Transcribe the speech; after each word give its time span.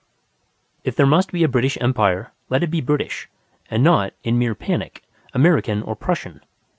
If 0.83 0.95
there 0.95 1.05
must 1.05 1.31
be 1.31 1.43
a 1.43 1.47
British 1.47 1.77
Empire, 1.79 2.31
let 2.49 2.63
it 2.63 2.71
be 2.71 2.81
British, 2.81 3.29
and 3.69 3.83
not, 3.83 4.13
in 4.23 4.39
mere 4.39 4.55
panic, 4.55 5.03
American 5.31 5.83
or 5.83 5.95
Prussian. 5.95 6.41